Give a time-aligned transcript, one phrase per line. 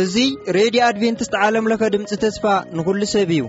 [0.00, 0.24] እዙ
[0.56, 2.44] ሬድዮ ኣድቨንትስት ዓለምለኸ ድምፂ ተስፋ
[2.78, 3.42] ንኩሉ ሰብ እዩ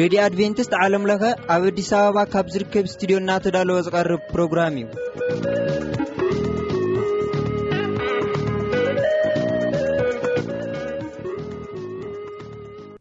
[0.00, 1.22] ሬድዮ ኣድቨንትስት ዓለምለኸ
[1.54, 4.86] ኣብ ኣዲስ ኣበባ ካብ ዝርከብ እስትድዮ እናተዳለወ ዝቐርብ ፕሮግራም እዩ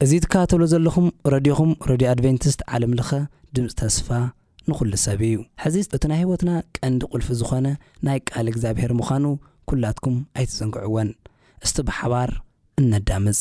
[0.06, 3.12] እዙ ትካባተሎ ዘለኹም ረድኹም ረድዮ ኣድቨንትስት ዓለምለኸ
[3.56, 4.08] ድምፂ ተስፋ
[4.70, 7.68] ንኹሉ ሰብ እዩ ሕዚ እቲ ናይ ህወትና ቀንዲ ቕልፊ ዝኾነ
[8.06, 9.26] ናይ ቃል እግዚኣብሔር ምዃኑ
[9.72, 11.10] ኲላትኩም ኣይትዘንግዕወን
[11.66, 12.30] እስቲ ብሓባር
[12.82, 13.40] እነዳምፅ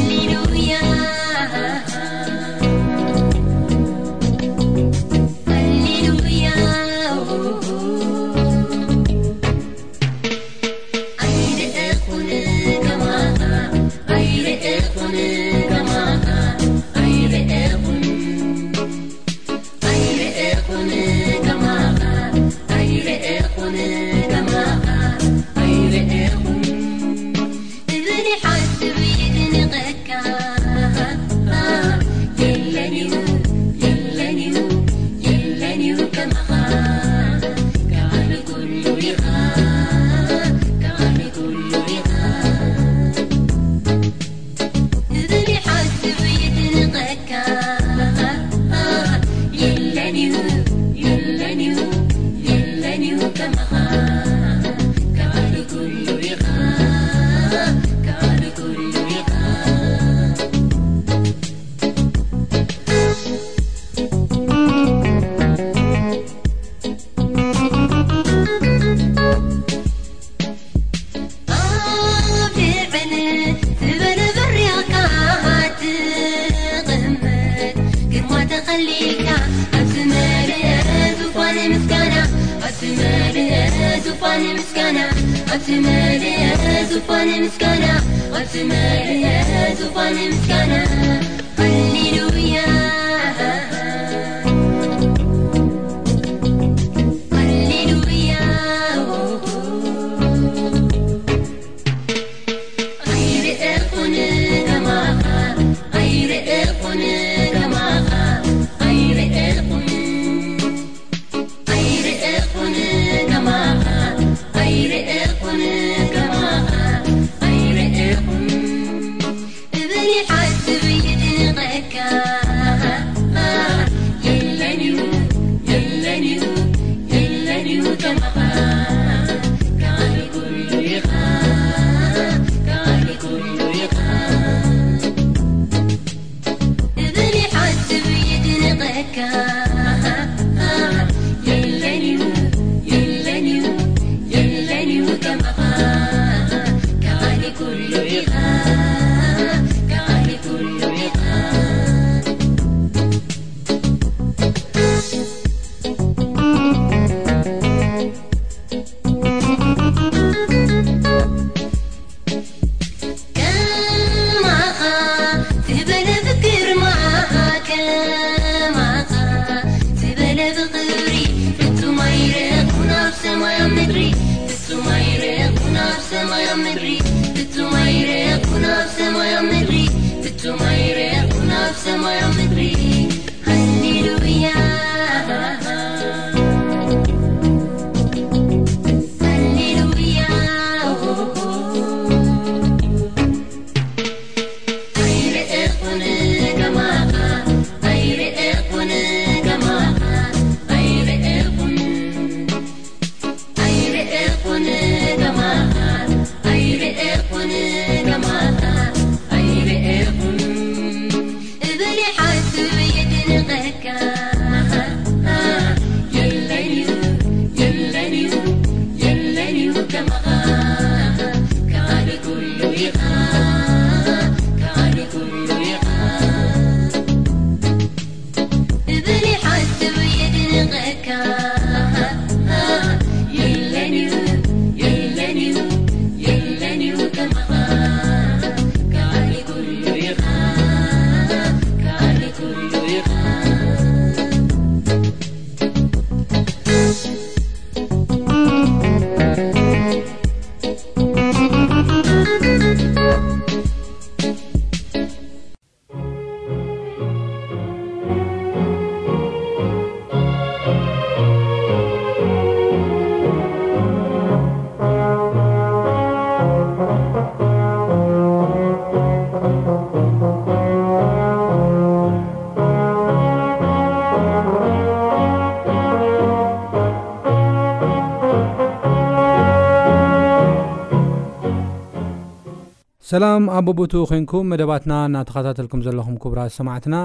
[283.14, 286.96] ሰላም ኣቦቦቱ ኮንኩም መደባትና እናተኸታተልኩም ዘለኹም ክቡራት ሰማዕትና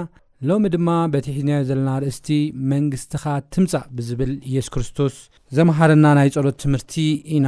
[0.49, 2.29] ሎሚ ድማ በትሒዝናዮ ዘለና ርእስቲ
[2.73, 3.25] መንግስትኻ
[3.55, 5.17] ትምፃእ ብዝብል ኢየሱ ክርስቶስ
[5.57, 6.95] ዘመሃርና ናይ ፀሎት ትምህርቲ
[7.39, 7.47] ኢና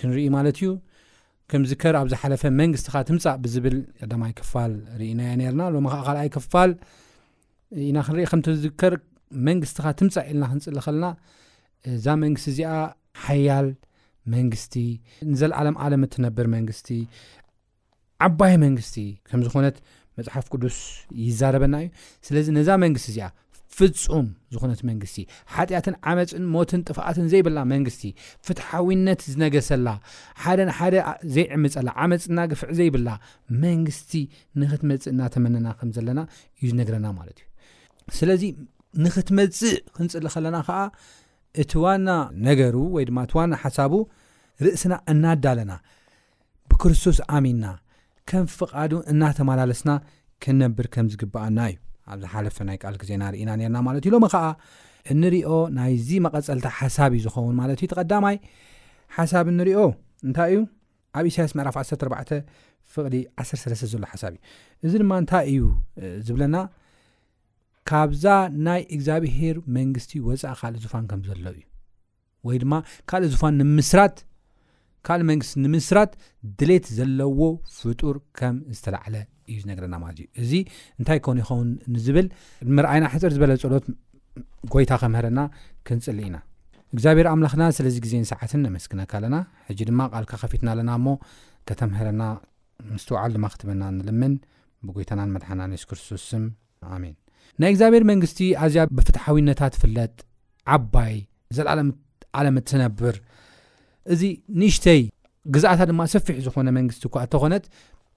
[0.00, 0.70] ክንርኢ ማለት እዩ
[1.52, 6.70] ከም ዝከር ኣብ ዝሓለፈ መንግስትኻ ትምፃእ ብዝብል ቀዳማይ ክፋል ርእናየ ነርና ሎሚ ከ ካኣይ ክፋል
[7.88, 8.96] ኢና ክንሪኢ ከምቲ ዝዝከር
[9.50, 11.06] መንግስትኻ ትምፃእ ኢልና ክንፅሊ ኸልና
[11.96, 12.74] እዛ መንግስቲ እዚኣ
[13.26, 13.68] ሓያል
[14.36, 14.74] መንግስቲ
[15.30, 16.88] ንዘለዓለም ዓለም እትነብር መንግስቲ
[18.26, 18.96] ዓባይ መንግስቲ
[19.28, 19.76] ከምዝኾነት
[20.18, 20.76] መፅሓፍ ቅዱስ
[21.26, 21.88] ይዛረበና እዩ
[22.26, 23.28] ስለዚ ነዛ መንግስቲ እዚኣ
[23.76, 25.18] ፍፁም ዝኾነት መንግስቲ
[25.52, 28.04] ሓጢኣትን ዓመፅን ሞትን ጥፍኣትን ዘይብላ መንግስቲ
[28.46, 29.88] ፍትሓዊነት ዝነገሰላ
[30.44, 30.96] ሓደን ሓደ
[31.36, 33.08] ዘይዕምፀላ ዓመፅና ግፍዕ ዘይብላ
[33.64, 34.10] መንግስቲ
[34.62, 36.22] ንኽትመፅእ እናተመነና ከምዘለና
[36.60, 37.50] እዩ ዝነግረና ማለት እዩ
[38.18, 38.42] ስለዚ
[39.06, 40.80] ንኽትመፅእ ክንፅሊ ከለና ከዓ
[41.62, 42.10] እቲ ዋና
[42.48, 43.94] ነገሩ ወይ ድማ እቲ ዋና ሓሳቡ
[44.64, 45.72] ርእስና እናዳለና
[46.70, 47.64] ብክርስቶስ ኣሚንና
[48.30, 49.90] ከም ፍቃዱ እናተመላለስና
[50.44, 51.76] ክነብር ከም ዝግብኣና እዩ
[52.12, 54.44] ኣብዚሓለፈ ናይ ቃል ግዜናርኢና ነርና ማለት እዩ ሎሚ ከዓ
[55.12, 58.36] እንሪኦ ናይዚ መቐፀልቲ ሓሳብ ዩ ዝኸውን ማለት እዩ ተቀዳማይ
[59.16, 59.80] ሓሳብ እንሪኦ
[60.28, 60.60] እንታይ እዩ
[61.18, 62.32] ኣብ እሳያስ ምዕራፍ 14
[62.92, 64.40] ፍቕሊ 13ስ ዘሎ ሓሳብ እዩ
[64.88, 65.60] እዚ ድማ እንታይ እዩ
[66.28, 66.56] ዝብለና
[67.90, 68.24] ካብዛ
[68.66, 71.64] ናይ እግዚኣብሄር መንግስቲ ወፃኢ ካልእ ዝፋን ከም ዘሎው እዩ
[72.48, 72.74] ወይ ድማ
[73.10, 74.16] ካልእ ዙፋን ንምስራት
[75.06, 76.12] ካልእ መንግስቲ ንምስራት
[76.58, 77.38] ድሌት ዘለዎ
[77.78, 79.14] ፍጡር ከም ዝተላዕለ
[79.50, 80.52] እዩ ዝነገረና ማለት እዩ እዚ
[80.98, 82.26] እንታይ ከን ይኸውን ንዝብል
[82.76, 83.86] ምርኣይና ሕፅር ዝበለ ፀሎት
[84.74, 85.40] ጎይታ ከምህረና
[85.88, 86.36] ክንፅሊ ኢና
[86.94, 89.36] እግዚኣብሔር ኣምላኽና ስለዚ ግዜን ሰዓትን ነመስክነካ ኣለና
[89.68, 91.08] ሕጂ ድማ ቃልካ ከፊትና ኣለና እሞ
[91.68, 92.22] ከተምህረና
[92.94, 94.34] ምስትውዓሉ ድማ ክትበና ንልምን
[94.86, 96.26] ብጎይታናን መድሓና ንሱ ክርስቶስ
[96.94, 97.14] ኣሜን
[97.62, 100.14] ናይ እግዚኣብሔር መንግስቲ ኣዝያ ብፍትሓዊነታት ትፍለጥ
[100.76, 101.14] ዓባይ
[101.58, 101.80] ዘለዓለ
[102.40, 103.16] ዓለም ትነብር
[104.12, 104.22] እዚ
[104.60, 105.00] ንእሽተይ
[105.54, 107.64] ግዛኣታ ድማ ሰፊሕ ዝኮነ መንግስቲ እኳ ተኾነት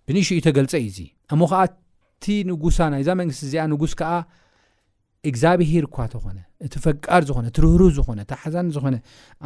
[0.08, 1.00] ብንሽ እዩ ተገልፀ እዩ ዙ
[1.34, 4.12] እ ሞከዓ እቲ ንጉሳ ናይዛ መንግስቲ እዚኣ ንጉስ ከዓ
[5.30, 8.96] እግዚኣብሄር እኳ ተኾነ እቲ ፈቃር ዝኾነ እትርህርህ ዝኾነ እተሓዛን ዝኾነ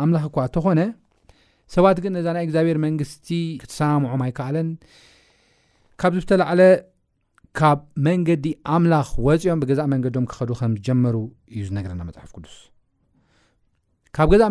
[0.03, 0.79] ኣምላኽ እኳ እተኾነ
[1.75, 3.27] ሰባት ግን ነዛናይ እግዚኣብሄር መንግስቲ
[3.61, 4.67] ክትሰማምዖም ኣይከኣለን
[6.01, 6.61] ካብዚ ብተላዕለ
[7.59, 11.15] ካብ መንገዲ ኣምላኽ ወፂኦም ብገዛእ መንገዶም ክኸዱ ከም ዝጀመሩ
[11.53, 12.57] እዩ ዝነገረና መፅሓፍ ቅዱስ
[14.17, 14.41] ካብ ገ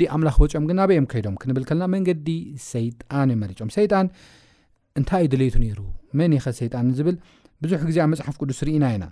[0.00, 2.28] ዲኣምላበፅኦምግ በዮም ከዶም ክብልከለና መንገዲ
[2.86, 4.06] ይጣን እዮመፆም ይጣን
[4.98, 5.80] እንታይ ዩ ድሌይቱ ነይሩ
[6.18, 7.16] መን ይኸ ይጣን ዝብል
[7.64, 9.04] ብዙሕ ግዜ ኣብ መፅሓፍ ቅዱስ ኢና ኢና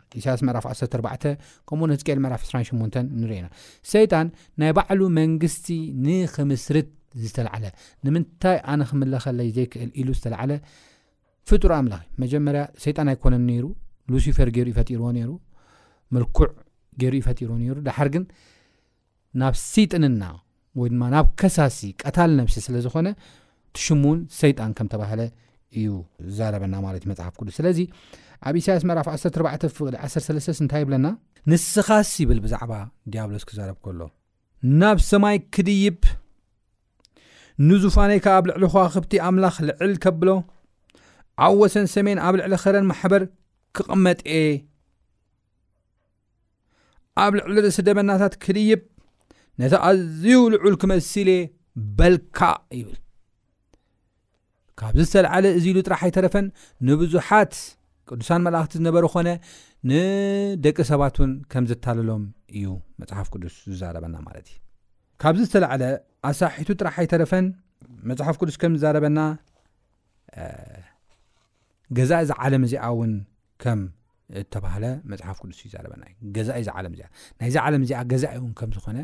[0.80, 1.26] ስ ፍ 1
[1.68, 4.14] ከምን ዚል ፍ 28ናይጣ
[4.60, 5.66] ናይ ባዕሉ መንግስቲ
[6.06, 6.90] ን ክምስርት
[7.24, 7.64] ዝተዓለ
[8.06, 13.66] ንምንታይ ኣነ ክምለኸለዩ ዘይክእል ሉ ዝተፍጥሪ ኣምላ መጀመርያ ሰይጣን ኣይኮነ ነይሩ
[14.14, 15.20] ሉሲፈር ገይሩ ይፈጢሮዎ ነ
[16.14, 16.48] ምልኩዕ
[17.02, 18.24] ገይሩ ይፈጢርዎ ነሩ ድሓር ግን
[19.42, 20.22] ናብ ሲጥንና
[20.80, 23.08] ወይ ድማ ናብ ከሳሲ ቀታል ነብሲ ስለ ዝኾነ
[23.76, 25.22] ትሽሙን ሰይጣን ከም ተባሃለ
[25.78, 25.88] እዩ
[26.38, 27.78] ዛረበና ማለት እዩ መፅሓፍ ክሉ ስለዚ
[28.48, 31.06] ኣብ እሳያስ መራፍ 14ፍቅሊ 13ስ እንታይ ብለና
[31.50, 32.72] ንስኻስ ይብል ብዛዕባ
[33.12, 34.00] ዲያብሎስ ክዛረብ ከሎ
[34.80, 35.98] ናብ ሰማይ ክድይብ
[37.68, 40.28] ንዝፋነይካ ኣብ ልዕሊ ኸክብቲ ኣምላኽ ልዕል ከብሎ
[41.46, 43.22] ኣብ ወሰን ሰሜን ኣብ ልዕሊ ኸረን ማሕበር
[43.78, 44.34] ክቕመጥየ
[47.24, 48.80] ኣብ ልዕሊ ርእስ ደመናታት ክድይብ
[49.62, 51.42] ነቲ ኣዝዩ ልዑል ክመስል እየ
[51.98, 52.40] በልካ
[52.78, 52.96] ይብል
[54.80, 56.46] ካብዚ ዝተላዓለ እዚ ኢሉ ጥራሕ ኣይተረፈን
[56.88, 57.52] ንብዙሓት
[58.08, 59.28] ቅዱሳን መላእኽቲ ዝነበሩ ኮነ
[59.90, 62.22] ንደቂ ሰባት እውን ከም ዝታለሎም
[62.58, 62.66] እዩ
[63.00, 64.56] መፅሓፍ ቅዱስ ዝዛረበና ማለት ዩ
[65.22, 65.82] ካብዚ ዝተላዓለ
[66.30, 67.46] ኣሳሒቱ ጥራሕ ኣይተረፈን
[68.10, 69.18] መፅሓፍ ቅዱስ ከም ዝዛረበና
[71.98, 73.14] ገዛ ዚ ዓለም እዚኣ እውን
[73.64, 73.80] ከም
[74.54, 74.64] ተባ
[75.12, 75.70] መፅሓፍ ቅዱስ እዩ
[76.02, 77.02] ና እዩገዛ ዓለ ዚ
[77.40, 78.98] ናይዚ ዓለም እዚኣ ገዛ እውን ከም ዝኮነ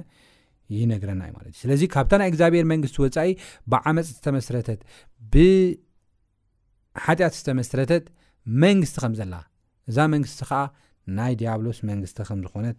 [0.80, 3.28] ይነግረናዩ ማለት እዩ ስለዚ ካብታ ናይ እግዚኣብሔር መንግስቲ ወፃኢ
[3.72, 4.80] ብዓመፅ ዝተመስረተት
[5.34, 8.04] ብሓጢኣት ዝተመስረተት
[8.64, 9.34] መንግስቲ ከም ዘላ
[9.90, 10.60] እዛ መንግስቲ ከዓ
[11.18, 12.78] ናይ ዲያብሎስ መንግስቲ ከምዝኾነት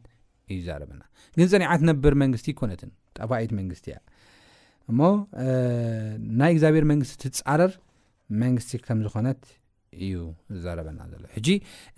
[0.53, 1.01] እዩ ዛረበና
[1.38, 3.97] ግን ፅኒዓት ነብር መንግስቲ ኮነትን ጠፋኢት መንግስቲ እያ
[4.91, 5.00] እሞ
[6.39, 7.71] ናይ እግዚኣብሔር መንግስቲ ትፃረር
[8.43, 9.41] መንግስቲ ከም ዝኮነት
[10.05, 10.13] እዩ
[10.63, 11.47] ዘረበና ዘሎ ሕጂ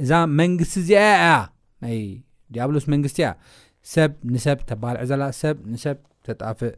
[0.03, 0.11] እዛ
[0.41, 1.25] መንግስቲ እዚኣያ
[1.83, 1.95] ናይ
[2.55, 3.29] ዲያብሎስ መንግስቲ እያ
[3.94, 6.74] ሰብ ንሰብ ተባልዕ ዘላ ሰብ ንሰብ ተጣፍእ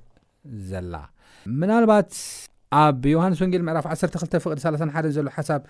[0.70, 0.94] ዘላ
[1.60, 2.10] ምናልባት
[2.82, 5.62] ኣብ ዮሃንስ ወንጌል ምዕራፍ 12 ፍቅዲ31 ዘሎ ሓሳብ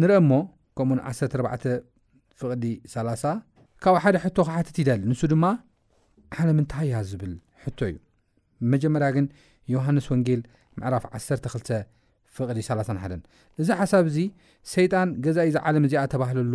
[0.00, 0.30] ንርአሞ
[0.78, 1.68] ከምኡውን 14
[2.40, 3.24] ፍቕዲ30
[3.84, 5.44] ካብኡ ሓደ ሕቶ ካሓትት ይደል ንሱ ድማ
[6.42, 7.34] ዓለምንታ ያ ዝብል
[7.64, 7.96] ሕቶ እዩ
[8.72, 9.26] መጀመርያ ግን
[9.74, 10.40] ዮሃንስ ወንጌል
[10.78, 11.70] ምዕራፍ 12
[12.36, 13.20] ፍቕዲ 31
[13.60, 14.18] እዚ ሓሳብ እዚ
[14.74, 16.52] ሰይጣን ገዛዩ ዝዓለም እዚኣ ተባህለሉ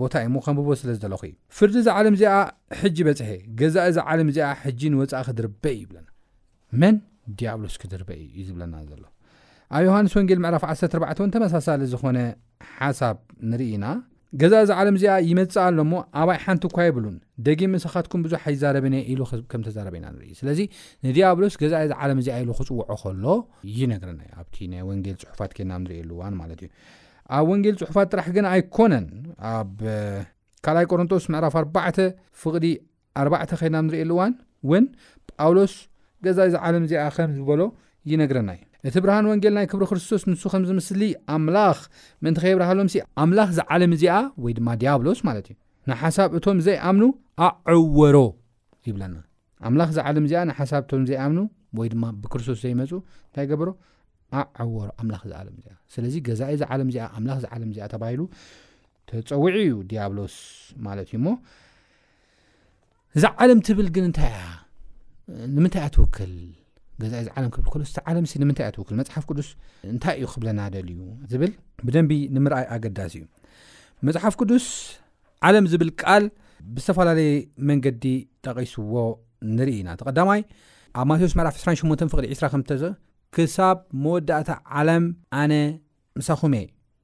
[0.00, 2.32] ቦታ ሞ ከምህቦ ስለለኹእ ፍርዲ ዚ ዓለም እዚኣ
[2.80, 5.84] ሕጂ በፅሐ ገዛ ዚ ዓለም ዚኣ ሕጂ ንወፃኢ ክድርበእ ይ
[6.82, 6.94] ን
[7.40, 8.72] ዲያሎስ ክድርበእ ዩዝብና
[9.02, 9.04] ሎ
[9.76, 12.18] ኣብ ዮሃንስ ወንጌል ምዕራፍ 14 ተመሳሳለ ዝኾነ
[12.78, 13.16] ሓሳብ
[13.50, 13.86] ንርኢና
[14.40, 17.14] ገዛ ዚ ዓለም እዚኣ ይመፅእ ኣሎሞ ኣባይ ሓንቲ ኳ ይብሉን
[17.46, 19.14] ደጊም ምስኻትኩም ብዙሓ ኣይዛረበኒ ኢ
[19.50, 20.60] ከም ተዛረበና ንኢ ስለዚ
[21.06, 23.24] ንዲያብሎስ ገዛ ዚ ዓለም እዚኣ ኢሉ ክፅውዖ ከሎ
[23.78, 26.68] ይነግረናዩኣብቲ ናይ ወንጌል ፅሑፋት ና ንሪሉዋን ማት እዩ
[27.36, 29.06] ኣብ ወንጌል ፅሑፋት ጥራሕ ግን ኣይኮነን
[29.54, 29.76] ኣብ
[30.64, 31.98] ካልይ ቆሮንቶስ ምዕራፍ 4ባዕተ
[32.42, 32.66] ፍቕዲ
[33.24, 34.32] 4ባዕተ ኸይድና ንሪኢየሉ እዋን
[34.66, 34.84] እውን
[35.32, 35.72] ጳውሎስ
[36.24, 37.62] ገዛ ዝዓለም እዚኣ ከም ዝበሎ
[38.10, 41.02] ይነግረና እዩ እቲ ብርሃን ወንጌል ናይ ክብሪ ክርስቶስ ንሱ ከም ዝምስሊ
[41.34, 41.78] ኣምላኽ
[42.24, 45.56] ምእንቲ ከየብርሃሎምሲ ኣምላኽ ዝዓለም እዚኣ ወይ ድማ ዲያብሎስ ማለት እዩ
[45.90, 47.02] ንሓሳብ እቶም ዘይኣምኑ
[47.74, 48.16] ኣዕወሮ
[48.88, 49.16] ይብለና
[49.68, 51.40] ኣምላኽ ዝዓለም እዚኣ ንሓሳብ እቶም ዘይኣምኑ
[51.80, 52.92] ወይ ድማ ብክርስቶስ ዘይመፁ
[53.28, 53.68] እንታይ ገበሮ
[54.32, 58.22] ኣዓዎር ኣምላኽ ዝዓለም እዚኣ ስለዚ ገዛእ ዚ ዓለም እዚኣ ኣምላኽ ዚ ዓለም እዚኣ ተባሂሉ
[59.08, 60.36] ተፀዊዒ እዩ ዲያብሎስ
[60.86, 61.28] ማለት እዩ ሞ
[63.16, 64.40] እዛ ዓለም ትብል ግን እንታይ ያ
[65.56, 66.32] ንምንታይ እያ ትውክል
[67.02, 69.48] ገዛእ ዚ ዓለም ክብልሎቲ ዓለም ሲ ንምንታ እያ ትውክል መፅሓፍ ቅዱስ
[69.92, 71.00] እንታይ እዩ ክብለናደል እዩ
[71.30, 71.52] ዝብል
[71.86, 73.24] ብደንቢ ንምርኣይ ኣገዳሲ እዩ
[74.08, 74.66] መፅሓፍ ቅዱስ
[75.48, 76.24] ዓለም ዝብል ቃል
[76.74, 77.32] ብዝተፈላለየ
[77.68, 78.04] መንገዲ
[78.46, 78.94] ጠቒስዎ
[79.56, 80.40] ንርኢ ኢና ቲ ቀዳማይ
[81.00, 82.92] ኣብ ማቴዎስ መዕፍ 28 ፍቅዲ 2 ከም ዞ
[83.36, 84.50] ክሳብ መወዳእታ
[84.80, 85.04] ዓለም
[85.42, 85.52] ኣነ
[86.18, 86.54] ምሳኹሜ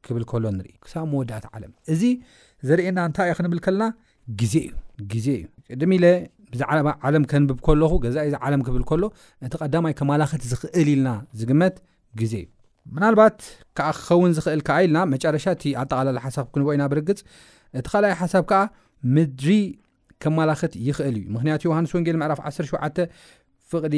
[0.06, 2.02] ክብል ከሎ ንኢ ክሳብ መወዳእታ ዓለም እዚ
[2.68, 3.84] ዘርእየና እንታይ እዩ ክንብል ከለና
[4.40, 6.06] ግዜ እዩ ግዜ እዩ ቅድሚ ኢለ
[6.86, 9.02] ብ ዓለም ከንብብ ከለኹ ገዛ እዩዚ ዓለም ክብል ከሎ
[9.46, 11.08] እቲ ቀዳማይ ከመላኽት ዝኽእል ኢልና
[11.40, 11.76] ዝግመት
[12.20, 13.38] ግዜ እዩ ናልባት
[13.78, 17.20] ከዓ ክኸውን ዝኽእል ከዓ ኢልና መጨረሻ እቲ ኣጠቓላለ ሓሳብ ክንቦ ኢና ብርግፅ
[17.80, 18.62] እቲ ካልኣይ ሓሳብ ከዓ
[19.16, 19.50] ምድሪ
[20.22, 22.70] ከማላኽት ይኽእል እዩ ምክንያቱ ዮሃንስ ወንጌል ምዕራፍ 1ሸ
[23.72, 23.96] ፍቅዲ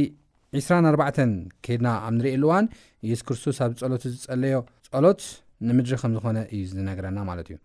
[0.60, 2.64] 2 ከድና ኣብ ንሪኤኣሉዋን
[3.10, 4.56] የሱ ክርስቶስ ኣብ ፀሎት ዝፀለዮ
[4.92, 5.20] ፀሎት
[5.68, 7.56] ንምድሪ ከምዝኾነ እዩ ዝነገረና ማለት እዩ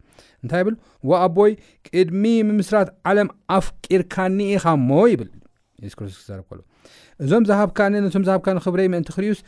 [0.44, 0.76] እንታይ ብል
[1.10, 1.52] ወኣቦይ
[1.90, 5.32] ቅድሚ ምምስራት ዓለም ኣፍቂርካኒ ኢኻሞ ይብል
[5.94, 6.60] ሱስቶስክርብ ከሎ
[7.24, 9.42] እዞም ዝሃብካኒ ነቶም ዝሃብካ ክብረ ምእንቲ ክርዩስ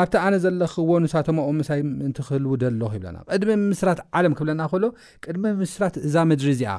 [0.00, 1.70] ኣብቲ ኣነ ዘለክዎኑሳቶማ ምሳ
[2.00, 4.84] ምእንቲ ክህልደለኹ ይብለና ቅድሚ ምምስራት ዓለም ክብለና ከእሎ
[5.26, 6.74] ቅድሚ ምምስራት እዛ ምድሪ እዚኣ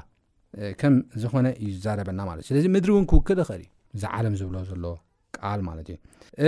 [0.81, 3.63] ከም ዝኾነ እዩዝዘረበና ማለት እዩ ስለዚ ምድሪ እውን ክውክል ኽእል
[3.95, 4.95] እዚ ዓለም ዝብሎ ዘለዎ
[5.49, 5.87] አል ማለት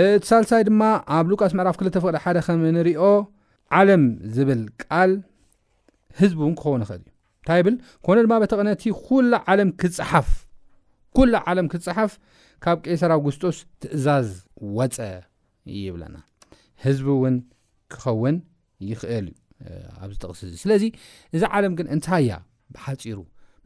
[0.00, 0.82] እዩ ቲ ሳልሳይ ድማ
[1.16, 3.02] ኣብ ሉቃስ ምዕራፍ ክልተፈቅደ ሓደ ከም ንሪኦ
[3.78, 4.02] ዓለም
[4.36, 5.12] ዝብል ቃል
[6.20, 6.24] ህዝቢ እውን
[6.56, 6.66] ክኸውን
[7.46, 9.18] ይኽእል እዩ እንታይ ይብል ኮነ ድማ በተቐነቲ ኩ
[9.52, 10.28] ዓለም ክፀሓፍ
[11.16, 12.12] ኩላ ዓለም ክፅሓፍ
[12.64, 14.28] ካብ ቄሰር ኣግስጦስ ትእዛዝ
[14.76, 14.96] ወፀ
[15.84, 16.16] ይብለና
[16.84, 17.36] ህዝቢ እውን
[17.94, 18.36] ክኸውን
[18.90, 19.28] ይኽእል
[19.66, 20.84] እዩ ኣብዚ ጥቕስ እዚ ስለዚ
[21.36, 22.38] እዚ ዓለም ግን እንታ ያ
[22.76, 23.18] ብሓፂሩ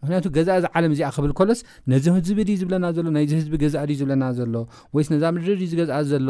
[0.02, 1.60] ምክንያቱ ገዛእዚ ዓለም እዚኣ ክብል ከሎስ
[1.92, 4.54] ነዚ ዝብ ድእዩ ዝብለና ዘሎ ናዚ ህዝቢ ገዛእድእዩ ዝብለና ዘሎ
[4.96, 6.28] ወይስ ነዛ ምድድ እዩ ዝገዝአ ዘሎ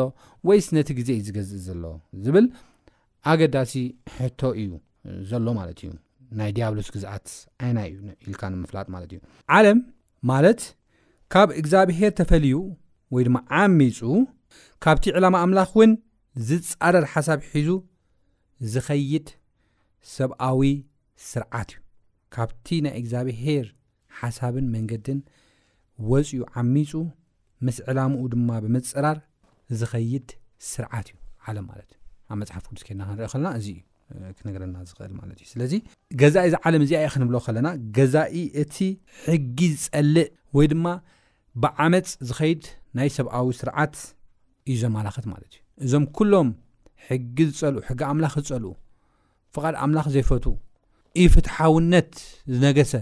[0.49, 1.85] ወይስ ነቲ ግዜ እዩ ዝገዝእ ዘሎ
[2.26, 2.46] ዝብል
[3.32, 3.75] ኣገዳሲ
[4.16, 4.70] ሕቶ እዩ
[5.30, 5.90] ዘሎ ማለት እዩ
[6.40, 7.26] ናይ ዲያብሎስ ግዝኣት
[7.66, 9.18] ዓይና እዩኢልካ ንምፍላጥ ማለት እዩ
[9.56, 9.80] ዓለም
[10.32, 10.62] ማለት
[11.35, 12.56] ካብ እግዚኣብሄር ተፈልዩ
[13.16, 13.99] ወይ ድማ ዓመፁ
[14.87, 15.92] ካብቲ ዕላማ ኣምላኽ እውን
[16.50, 17.68] ዝፃረር ሓሳብ ሒዙ
[18.75, 19.26] ዝኸይድ
[20.16, 20.61] ሰብኣዊ
[21.30, 21.85] ስርዓት እዩ
[22.35, 23.66] ካብቲ ናይ እግዚኣብሄር
[24.21, 25.18] ሓሳብን መንገድን
[26.11, 26.90] ወፅኡ ዓሚፁ
[27.66, 29.18] ምስ ዕላምኡ ድማ ብምፅራር
[29.80, 30.26] ዝኸይድ
[30.71, 31.16] ስርዓት እዩ
[31.50, 33.68] ዓለም ማለት እዩ ኣብ መፅሓፍ ዱስኬድና ክንሪኢ ከለና እዚ
[34.38, 35.73] ክነገረና ዝኽእል ማለት እዩ ስለዚ
[36.21, 38.76] ገዛኢ ዚ ዓለም እዚኣዩ ክንብሎ ከለና ገዛኢ እቲ
[39.26, 40.28] ሕጊ ዝፀልእ
[40.59, 40.87] ወይ ድማ
[41.64, 42.62] ብዓመፅ ዝኸይድ
[42.99, 43.95] ናይ ሰብኣዊ ስርዓት
[44.73, 46.49] እዩ ዞምኣላኸት ማለት እዩ እዞም ኩሎም
[47.09, 48.73] ሕጊ ዝፀል ሕጊ ኣምላኽ ዝፀልኡ
[49.56, 50.45] ፍቓድ ኣምላኽ ዘይፈቱ
[51.23, 52.11] እ ፍትሓውነት
[52.54, 52.92] ዝነገሰ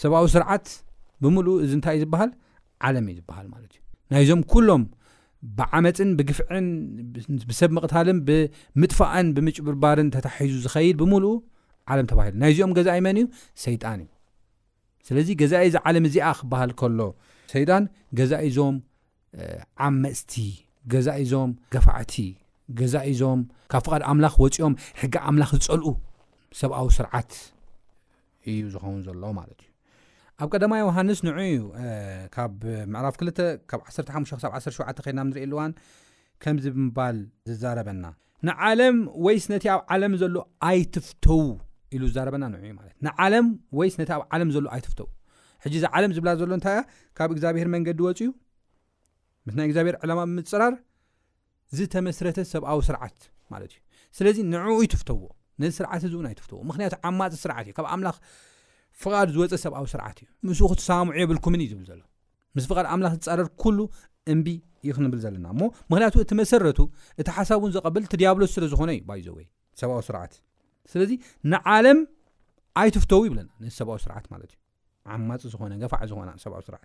[0.00, 0.66] ሰብኣዊ ስርዓት
[1.22, 2.30] ብምሉኡ እዚ እንታይ እዩ ዝበሃል
[2.88, 3.80] ዓለም እዩ ዝበሃል ማለት እዩ
[4.12, 4.84] ናይዞም ኩሎም
[5.58, 6.66] ብዓመፅን ብግፍዕን
[7.48, 11.30] ብሰብ ምቕታልን ብምጥፋእን ብምጭብርባርን ተታሒዙ ዝኸይድ ብምልኡ
[11.92, 13.26] ዓለም ተባሂሉ ናይ እዚኦም ገዛ ኢ መን እዩ
[13.66, 14.10] ሰይጣን እዩ
[15.08, 17.00] ስለዚ ገዛኢ እዚ ዓለም እዚኣ ክበሃል ከሎ
[17.54, 17.84] ሰይጣን
[18.18, 18.76] ገዛእዞም
[19.86, 20.32] ዓመፅቲ
[20.92, 22.14] ገዛእዞም ገፋዕቲ
[22.80, 23.40] ገዛእዞም
[23.72, 25.86] ካብ ፍቓድ ኣምላኽ ወፂኦም ሕጊ ኣምላኽ ዝፀልኡ
[26.60, 27.32] ሰብኣዊ ስርዓት
[28.50, 29.68] እዩ ዝኸውን ዘሎ ማለት እዩ
[30.44, 31.58] ኣብ ቀዳማ ዮውሃንስ ንዑ እዩ
[32.34, 32.54] ካብ
[32.94, 34.08] ምዕራፍ 2 ካብ 1ሓክ
[34.50, 35.72] 1ሸ ኸድና ንርእየሉዋን
[36.42, 37.16] ከምዚ ብምባል
[37.48, 38.04] ዝዛረበና
[38.48, 40.34] ንዓለም ወይስ ነቲ ኣብ ዓለም ዘሎ
[40.68, 41.42] ኣይትፍተው
[41.96, 43.46] ኢሉ ዝዛረበና ንዩማት ንዓለም
[43.80, 45.08] ወይስነቲ ኣብ ዓለም ዘሎ ኣይትፍተው
[45.64, 46.78] ሕጂ እዚ ዓለም ዝብላ ዘሎ እንታያ
[47.18, 48.28] ካብ እግዚኣብሄር መንገዲ ወፅዩ
[49.48, 50.74] ምስናይ እግዚብሔር ዕላማ ብምፅራር
[51.78, 53.18] ዝተመስረተ ሰብኣዊ ስርዓት
[53.52, 53.78] ማለት እዩ
[54.18, 55.20] ስለዚ ንዕኡይ ትፍተዎ
[55.62, 58.08] ነዚ ስርዓት እዝን ኣይትፍውምክያቱ ዓማፅ ስዓትዩካብ ኣምላ
[59.02, 62.00] ፍቃድ ዝወፀ ሰብኣዊ ስርዓት እዩ ምስ ትሰምዑ የብልኩምን እዩ ዝብል ዘሎ
[62.56, 63.78] ምስ ድ ኣምላ ዝፃረር ኩሉ
[64.32, 64.48] እምቢ
[64.88, 66.78] ዩ ክንብል ዘለና እሞ ምክንያቱ እቲ መሰረቱ
[67.20, 70.34] እቲ ሓሳብ ውን ዘቐብል ቲ ዲያብሎ ስለዝኮነ እዩይብዊስት
[70.92, 71.10] ስለዚ
[71.52, 71.98] ንዓለም
[72.80, 74.50] ኣይትፍተው ይብለና ነዚሰብዊ ስዓትዩ
[76.02, 76.84] ዝዕዝ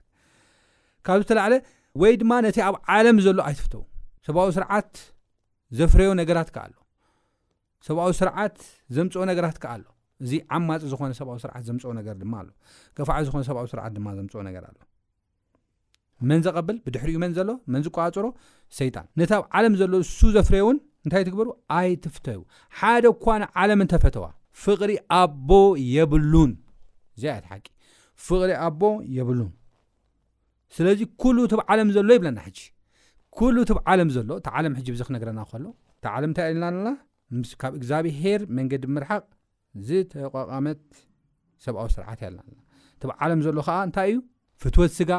[1.06, 1.54] ካብ ዝተላዕለ
[2.02, 3.84] ወይ ድማ ነቲ ኣብ ዓለም ዘሎ ኣይትፍተው
[4.28, 4.92] ሰብዊ ስርዓት
[5.78, 6.74] ዘፍረዮ ነገራት ካኣሎ
[7.86, 8.56] ሰብኣዊ ስርዓት
[8.96, 9.84] ዘምፅኦ ነገራት ከ ኣሎ
[10.26, 11.78] እዚ ዓማፅ ዝኮነ ሰብዊ ስዓት ዘም
[12.34, 14.78] ማ ኣገዕ ዝነብዊ ስዓትማዘም ነኣሎ
[16.30, 18.26] መን ዘቐብል ብድሕ እዩ መን ዘሎ መንዝቋፅሮ
[18.96, 22.40] ጣን ነታብ ዓለም ሎ ሱ ዘፍረውን እንታይ ትግበሩ ኣይትፍተዩ
[22.80, 24.26] ሓደ ኳዓለም ተፈተዋ
[24.64, 25.50] ፍቕሪ ኣቦ
[25.96, 26.52] የብሉን
[27.18, 27.68] እዚያት
[28.28, 28.82] ፍቕሪ ኣቦ
[29.18, 29.52] የብሉን
[30.78, 31.02] ስለዚ
[31.38, 32.40] ሉ ብ ለም ዘ ይብና
[33.40, 34.36] ብም ሎ
[35.00, 35.68] ዚ ክነረና ሎ
[36.06, 36.88] ታይ ልና
[37.36, 39.24] ምካብ እግዚብሄር መንገዲ ምርሓቅ
[39.88, 40.82] ዝተቋቋመት
[41.66, 44.18] ሰብኣዊ ስርዓትለብ ዓለም ዘሎ ከዓ እንታይ እዩ
[44.62, 45.12] ፍትወት ስጋ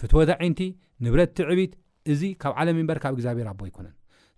[0.00, 0.60] ፍትወት ንቲ
[1.04, 1.72] ንብረት ትዕቢት
[2.12, 3.86] እዚ ካብ ዓለም በ ካብ እግዚኣብሄር ኣቦ ኣይኮነ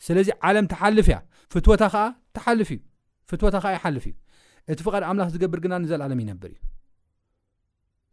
[0.07, 1.17] ስለዚ ዓለም ተሓልፍያ
[1.55, 2.05] ፍትወታ ከዓ
[2.39, 4.15] ተሓልፍ እዩፍወታ ይሓልፍ እዩ
[4.73, 6.59] እቲ ፍቀድ ኣምላ ዝገብር ግና ንዘለለም ይነብር እዩ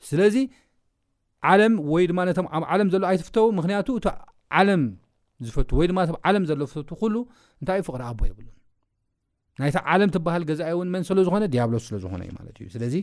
[0.09, 0.35] ስለዚ
[1.51, 3.87] ዓለም ወይ ድማ ም ኣብ ዓለም ዘሎ ኣይትፍተው ምክንያቱ
[4.59, 4.83] ዓለም
[5.47, 6.79] ዝፈወይድማ ዓለም ዘሎ ፍ
[7.15, 7.17] ሉ
[7.61, 8.47] እንታይ እዩ ፍቅድ ኣቦ ይብሉ
[9.61, 12.95] ናይቲ ዓለም ትበሃል ገዛ እውን መን ሰለ ዝኮነ ዲያብሎ ስለ ዝኾነ እዩ ማለት እዩ ስለዚ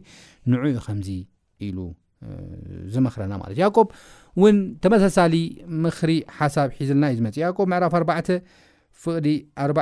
[0.51, 1.09] ንዑኡ ከምዚ
[1.67, 1.79] ኢሉ
[2.93, 3.89] ዝምኽረና ማለት ያቆብ
[4.39, 5.35] እውን ተመሳሳሊ
[5.85, 8.31] ምኽሪ ሓሳብ ሒዘልና እዩ ዝመፅእ ያቆ ምዕራፍ 4
[9.05, 9.29] ፍቅዲ
[9.65, 9.79] 4ባ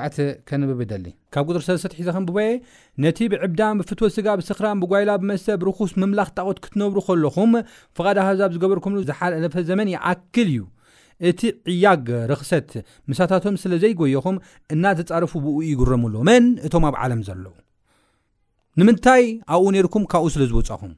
[0.49, 2.51] ከንብብ ደሊ ካብ ቅጥር ሰለሰትሒዘ ከምብበየ
[3.05, 7.53] ነቲ ብዕብዳም ብፍትወ ስጋ ብስክራን ብጓይላ ብመሰ ብርኩስ ምምላኽ ጣቑት ክትነብሩ ከለኹም
[7.99, 10.63] ፍቓድ ኣህዛብ ዝገበርኩም ዝሓል ንፈ ዘመን ይዓክል እዩ
[11.29, 11.41] እቲ
[11.73, 12.71] ዕያግ ርክሰት
[13.11, 14.37] ምሳታቶም ስለ ዘይጎየኹም
[14.75, 17.55] እናዘፃረፉ ብኡ ይጉረምሎ መን እቶም ኣብ ዓለም ዘለዉ
[18.81, 20.93] ንምንታይ ኣብኡ ነርኩም ካብኡ ስለ ዝወፃኹም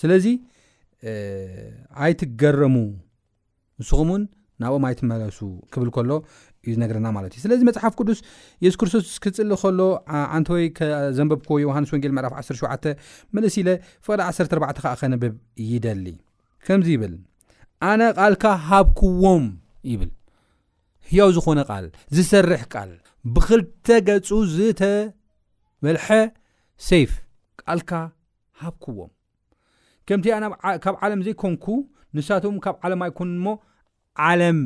[0.00, 0.24] ስለዚ
[2.04, 2.74] ኣይትገረሙ
[3.80, 4.22] ንስኹም እውን
[4.62, 5.38] ናብኦም ኣይትመለሱ
[5.74, 6.10] ክብል ከሎ
[6.66, 8.18] እዩ ዝነገረና ማለት እዩ ስለዚ መፅሓፍ ቅዱስ
[8.64, 9.80] የሱስ ክርስቶስ ክፅሊ ከሎ
[10.36, 10.64] ዓንተ ወይ
[11.18, 12.90] ዘንበብኮ ዮውሃንስ ወንጌል ምዕራፍ 17
[13.38, 13.70] መለእሲ ኢለ
[14.08, 15.34] ፍቅድ 14 ከዓ ኸነብብ
[15.72, 16.06] ይደሊ
[16.68, 17.14] ከምዚ ይብል
[17.86, 19.44] ኣነ ቓልካ ሃብክዎም
[19.90, 20.10] ይብል
[21.10, 21.84] ህያው ዝኾነ ቃል
[22.16, 22.90] ዝሰርሕ ቃል
[23.34, 26.06] ብክልተ ገፁ ዝተበልሐ
[26.88, 27.10] ሰይፍ
[27.62, 27.92] ቃልካ
[28.62, 29.10] ሃብክዎም
[30.08, 31.66] ከምቲ ኣ ካብ ዓለም ዘይኮንኩ
[32.18, 33.56] ንሳትም ካብ ዓለምኣይኩን ሞ
[34.28, 34.58] ዓለም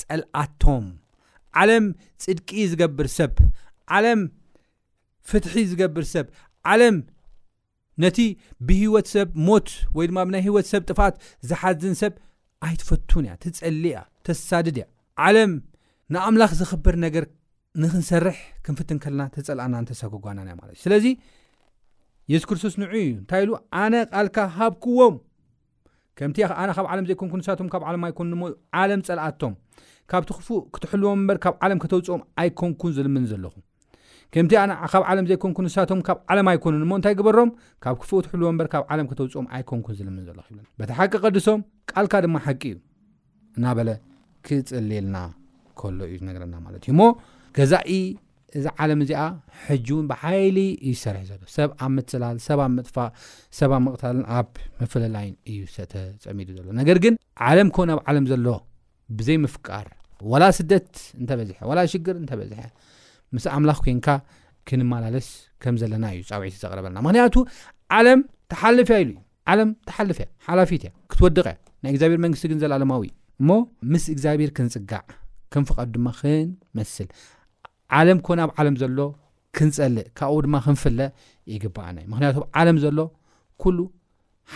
[0.00, 0.86] ፀልኣቶም
[1.60, 1.84] ዓለም
[2.24, 3.32] ፅድቂ ዝገብር ሰብ
[3.96, 4.20] ዓለም
[5.30, 6.26] ፍትሒ ዝገብር ሰብ
[6.72, 6.96] ዓለም
[8.02, 8.18] ነቲ
[8.66, 11.14] ብህወት ሰብ ሞት ወይ ድማ ብናይ ህወትሰብ ጥፋት
[11.48, 12.12] ዝሓዝን ሰብ
[12.66, 14.84] ኣይ ትፈቱን እያ ትፀሊእ እያ ተሳድድ እያ
[15.26, 15.52] ዓለም
[16.14, 17.24] ንኣምላኽ ዝኽብር ነገር
[17.82, 21.06] ንክንሰርሕ ክንፍትን ከለና ተፀልኣና ንተሳጎጓናን ማለት እዩ ስለዚ
[22.32, 25.14] የሱ ክርስቶስ ንዑ እዩ እንታይ ኢሉ ኣነ ቓልካ ሃብክዎም
[26.18, 28.44] ከምቲ ኣነ ካብ ዓለም ዘይኮንኩ ንሳቶም ካብ ዓለም ኣይኮኑ ሞ
[28.82, 29.54] ዓለም ፀላኣቶም
[30.10, 33.54] ካብ ትኽፉእ ክትሕልዎም እምበር ካብ ዓለም ከተውፅኦም ኣይኮንኩን ዝልምን ዘለኹ
[34.34, 34.52] ከምቲ
[34.92, 37.48] ካብ ዓለም ዘይኮንኩን ንሳቶም ካብ ዓለም ኣይኮኑን እሞ እንታይ ግበሮም
[37.84, 42.36] ካብ ክፍትሕልዎ በ ካብ ዓለም ክተውፅኦም ኣይኮንኩን ዝልምን ዘሎ ብ በቲ ሓቂ ቀድሶም ካልካ ድማ
[42.44, 42.76] ሓቂ እዩ
[43.58, 43.90] እናበለ
[44.48, 45.16] ክፅሌልና
[45.80, 47.02] ከሎ እዩ ነገረና ማለት እዩ እሞ
[47.58, 47.96] ገዛኢ
[48.58, 49.24] እዚ ዓለም እዚኣ
[49.64, 50.58] ሕጂውን ብሓይሊ
[50.90, 53.10] እዩሰርሕ ዘሎ ሰብ ኣብ ምፅላል ሰብ ኣብ ምጥፋእ
[53.58, 54.48] ሰብ ኣብ ምቕታልን ኣብ
[54.82, 57.16] መፈላላይን እዩ ሰተፀሚዱ ዘሎ ነገር ግን
[57.48, 58.46] ዓለም ከን ኣብ ዓለም ዘሎ
[59.18, 59.86] ብዘይምፍቃር
[60.32, 62.60] ወላ ስደት እንተበዝሐ ወላ ሽግር እንተበዝሐ
[63.36, 64.06] ምስ ኣምላኽ ኮንካ
[64.68, 65.28] ክንመላለስ
[65.62, 67.34] ከም ዘለና እዩ ፃውዒቲ ዘቕረበልና ምክንያቱ
[67.98, 68.20] ዓለም
[68.52, 69.10] ተሓልፍያ ኢሉ
[69.52, 73.02] ዓም ተሓልፍ እያ ሓላፊት እያ ክትወድቕ እያ ናይ እግዚኣብሔር መንግስቲ ግን ዘለ ኣለማዊ
[73.42, 73.48] እሞ
[73.92, 75.02] ምስ እግዚኣብሔር ክንፅጋዕ
[75.54, 77.08] ክንፍቐዱ ድማ ክንመስል
[77.98, 78.98] ዓለም ኮን ኣብ ዓለም ዘሎ
[79.58, 81.10] ክንፀልእ ካብኡ ድማ ክንፍለእ
[81.54, 82.98] ይግባአና እዩ ምክንያቱ ዓለም ዘሎ
[83.62, 83.78] ኩሉ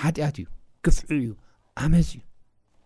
[0.00, 0.46] ሓጢኣት እዩ
[0.87, 1.30] ክፍዕ እዩ
[1.84, 2.22] ኣመዝ እዩ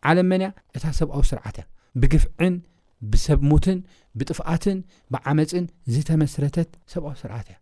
[0.09, 0.49] ዓለም መን ያ
[0.79, 1.67] እታ ሰብኣዊ ስርዓት እያ
[2.03, 2.55] ብግፍዕን
[3.11, 3.79] ብሰብሙትን
[4.21, 4.79] ብጥፍኣትን
[5.15, 7.57] ብዓመፅን ዝተመስረተት ሰብኣዊ ስርዓት እያ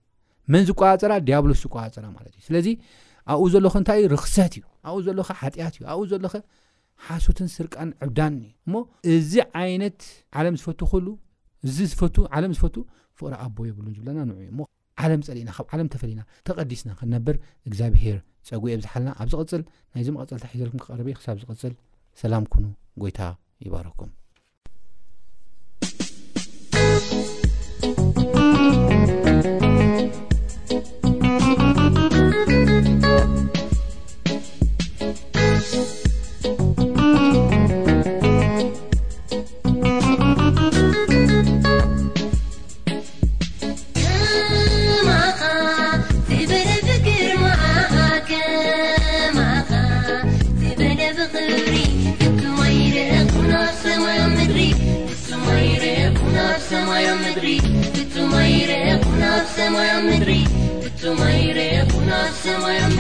[0.53, 2.67] መን ዝቋፀራ ዲያብሎስ ዝቋፀራ ማለት እዩ ስለዚ
[3.33, 6.35] ኣብኡ ዘለኸ እንታዩ ርክሰት እዩ ኣብኡ ዘለኸ ሓጢያት እዩ ኣብኡ ዘለኸ
[7.07, 8.75] ሓሶትን ስርቃን ዕብዳንዩእሞ
[9.15, 9.99] እዚ ዓይነት
[10.41, 11.09] ዓለም ዝፈት ሉ
[11.69, 12.03] እዚ ዝፈ
[12.39, 12.77] ዓለም ዝፈቱ
[13.19, 14.67] ፍቅሪ ኣቦ የብሉን ዝብለና ንዩ
[15.07, 17.37] ዓለም ፀሊእና ካብ ዓለም ተፈሊና ተቐዲስና ክንነብር
[17.69, 18.17] እግዚኣብሄር
[18.51, 19.63] ፀጉ ብዝሓልና ኣብ ዚቅፅል
[19.95, 21.75] ናይዚ መቐፅልታ ሒዘልኩም ክረበዩ ክሳብ ዝቅፅል
[22.23, 22.67] ሰላም ኑ
[23.05, 23.21] ጎይታ
[23.67, 24.11] ይባረኩም
[61.15, 62.96] ميريناسم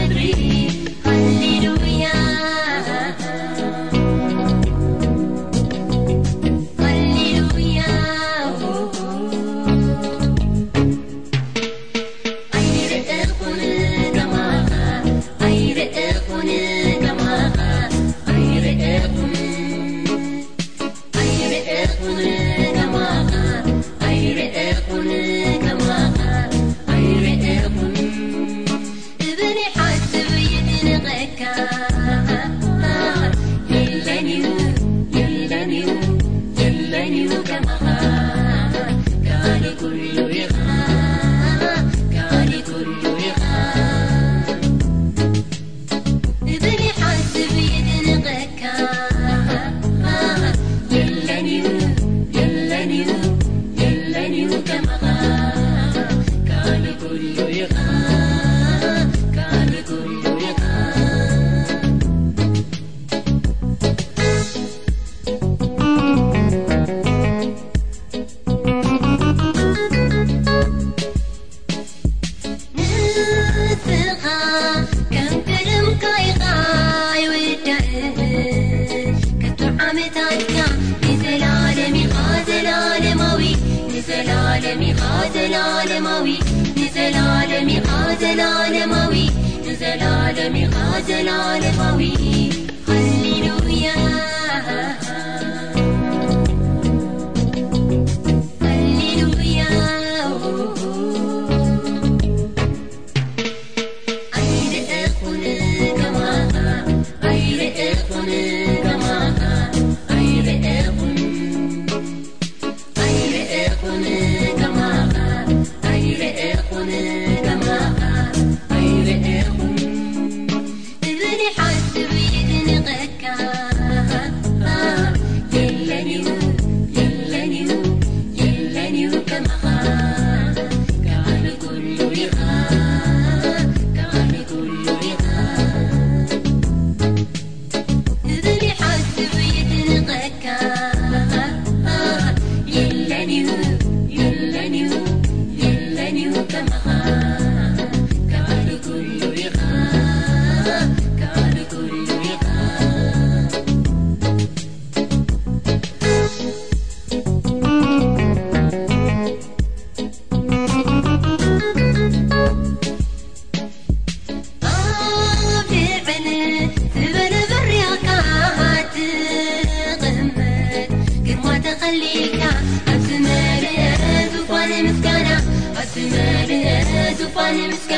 [87.64, 89.30] قزنانموي
[89.64, 92.55] تزلعلم قزلالموي